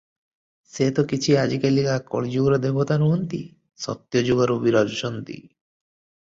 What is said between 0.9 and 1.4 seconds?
ତ କିଛି